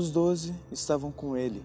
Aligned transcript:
Os 0.00 0.10
doze 0.10 0.54
estavam 0.72 1.12
com 1.12 1.36
ele, 1.36 1.62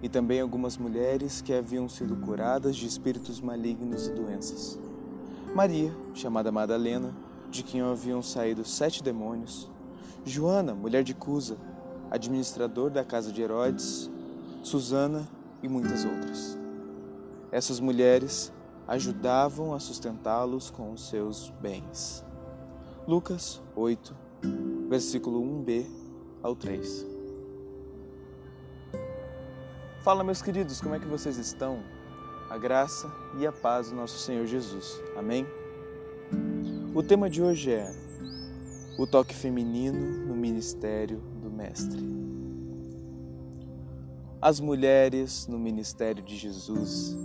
e 0.00 0.08
também 0.08 0.40
algumas 0.40 0.76
mulheres 0.76 1.40
que 1.40 1.52
haviam 1.52 1.88
sido 1.88 2.14
curadas 2.14 2.76
de 2.76 2.86
espíritos 2.86 3.40
malignos 3.40 4.06
e 4.06 4.12
doenças. 4.12 4.78
Maria, 5.52 5.92
chamada 6.14 6.52
Madalena, 6.52 7.12
de 7.50 7.64
quem 7.64 7.80
haviam 7.80 8.22
saído 8.22 8.64
sete 8.64 9.02
demônios, 9.02 9.68
Joana, 10.24 10.76
mulher 10.76 11.02
de 11.02 11.12
Cusa, 11.12 11.56
administrador 12.08 12.88
da 12.88 13.02
casa 13.02 13.32
de 13.32 13.42
Herodes, 13.42 14.08
Susana 14.62 15.28
e 15.60 15.68
muitas 15.68 16.04
outras. 16.04 16.56
Essas 17.50 17.80
mulheres 17.80 18.52
ajudavam 18.86 19.74
a 19.74 19.80
sustentá-los 19.80 20.70
com 20.70 20.92
os 20.92 21.08
seus 21.08 21.52
bens. 21.60 22.24
Lucas 23.08 23.60
8, 23.74 24.14
versículo 24.88 25.42
1b 25.42 25.84
ao 26.44 26.54
3. 26.54 27.15
Fala, 30.06 30.22
meus 30.22 30.40
queridos, 30.40 30.80
como 30.80 30.94
é 30.94 31.00
que 31.00 31.06
vocês 31.08 31.36
estão? 31.36 31.82
A 32.48 32.56
graça 32.56 33.12
e 33.40 33.44
a 33.44 33.50
paz 33.50 33.90
do 33.90 33.96
nosso 33.96 34.16
Senhor 34.20 34.46
Jesus. 34.46 35.02
Amém? 35.16 35.44
O 36.94 37.02
tema 37.02 37.28
de 37.28 37.42
hoje 37.42 37.72
é 37.72 37.92
o 38.96 39.04
toque 39.04 39.34
feminino 39.34 40.28
no 40.28 40.36
ministério 40.36 41.18
do 41.42 41.50
Mestre. 41.50 42.00
As 44.40 44.60
mulheres 44.60 45.48
no 45.48 45.58
ministério 45.58 46.22
de 46.22 46.36
Jesus. 46.36 47.16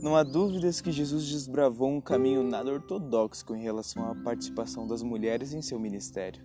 Não 0.00 0.16
há 0.16 0.22
dúvidas 0.22 0.80
que 0.80 0.90
Jesus 0.90 1.28
desbravou 1.28 1.90
um 1.90 2.00
caminho 2.00 2.42
nada 2.42 2.72
ortodoxo 2.72 3.54
em 3.54 3.60
relação 3.60 4.10
à 4.10 4.14
participação 4.14 4.86
das 4.86 5.02
mulheres 5.02 5.52
em 5.52 5.60
seu 5.60 5.78
ministério. 5.78 6.42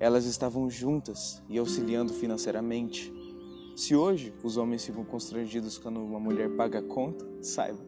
Elas 0.00 0.24
estavam 0.24 0.70
juntas 0.70 1.42
e 1.50 1.58
auxiliando 1.58 2.14
financeiramente 2.14 3.12
se 3.74 3.94
hoje 3.94 4.32
os 4.42 4.56
homens 4.56 4.84
ficam 4.84 5.04
constrangidos 5.04 5.78
quando 5.78 6.00
uma 6.00 6.20
mulher 6.20 6.50
paga 6.50 6.78
a 6.80 6.82
conta, 6.82 7.26
saiba, 7.40 7.80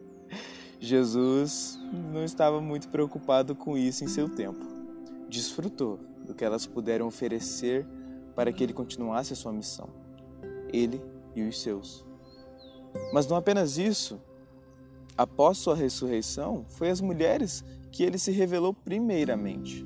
Jesus 0.79 1.79
não 2.11 2.23
estava 2.23 2.59
muito 2.59 2.89
preocupado 2.89 3.55
com 3.55 3.77
isso 3.77 4.03
em 4.03 4.07
seu 4.07 4.29
tempo. 4.29 4.59
Desfrutou 5.29 5.99
do 6.25 6.33
que 6.33 6.43
elas 6.43 6.65
puderam 6.65 7.07
oferecer 7.07 7.85
para 8.35 8.51
que 8.51 8.63
ele 8.63 8.73
continuasse 8.73 9.33
a 9.33 9.35
sua 9.35 9.53
missão, 9.53 9.89
ele 10.71 11.01
e 11.35 11.43
os 11.43 11.61
seus. 11.61 12.05
Mas 13.13 13.27
não 13.27 13.37
apenas 13.37 13.77
isso, 13.77 14.19
após 15.17 15.57
sua 15.57 15.75
ressurreição, 15.75 16.65
foi 16.67 16.89
às 16.89 17.01
mulheres 17.01 17.63
que 17.91 18.03
ele 18.03 18.17
se 18.17 18.31
revelou 18.31 18.73
primeiramente. 18.73 19.85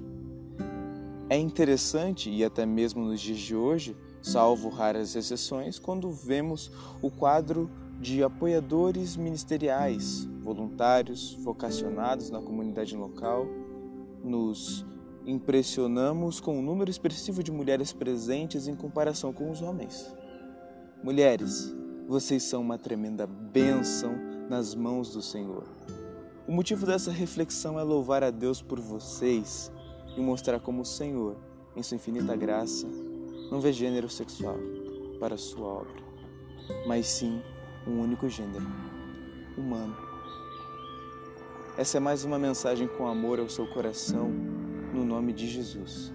É 1.30 1.38
interessante, 1.38 2.30
e 2.30 2.44
até 2.44 2.66
mesmo 2.66 3.04
nos 3.04 3.22
dias 3.22 3.38
de 3.38 3.56
hoje, 3.56 3.96
salvo 4.22 4.70
raras 4.70 5.16
exceções, 5.16 5.80
quando 5.80 6.12
vemos 6.12 6.72
o 7.02 7.10
quadro 7.10 7.70
de 8.00 8.24
apoiadores 8.24 9.18
ministeriais, 9.18 10.26
voluntários, 10.42 11.34
vocacionados 11.42 12.30
na 12.30 12.42
comunidade 12.42 12.96
local, 12.96 13.46
nos 14.24 14.86
impressionamos 15.26 16.40
com 16.40 16.58
o 16.58 16.62
número 16.62 16.90
expressivo 16.90 17.44
de 17.44 17.52
mulheres 17.52 17.92
presentes 17.92 18.68
em 18.68 18.76
comparação 18.76 19.34
com 19.34 19.52
os 19.52 19.62
homens. 19.62 20.12
Mulheres, 21.04 21.76
vocês 22.08 22.44
são 22.44 22.62
uma 22.62 22.78
tremenda 22.78 23.28
bênção 23.28 24.16
nas 24.50 24.74
mãos 24.74 25.14
do 25.14 25.22
Senhor. 25.22 25.66
O 26.48 26.52
motivo 26.52 26.86
dessa 26.86 27.12
reflexão 27.12 27.80
é 27.80 27.84
louvar 27.84 28.24
a 28.24 28.32
Deus 28.32 28.62
por 28.62 28.80
vocês 28.80 29.72
e 30.18 30.22
mostrar 30.22 30.60
como 30.60 30.82
o 30.82 30.86
Senhor, 30.86 31.38
em 31.76 31.84
sua 31.84 31.96
infinita 31.96 32.36
graça, 32.36 32.88
não 33.52 33.60
vê 33.60 33.74
gênero 33.74 34.10
sexual 34.10 34.58
para 35.20 35.38
sua 35.38 35.68
obra, 35.68 36.04
mas 36.88 37.08
sim 37.08 37.42
um 37.88 38.02
único 38.02 38.30
gênero, 38.30 38.66
humano. 39.58 39.98
Essa 41.78 41.98
é 41.98 42.00
mais 42.00 42.24
uma 42.24 42.38
mensagem 42.38 42.88
com 42.88 43.08
amor 43.08 43.40
ao 43.40 43.50
seu 43.50 43.66
coração, 43.68 44.30
no 44.94 45.04
nome 45.06 45.34
de 45.34 45.48
Jesus. 45.48 46.12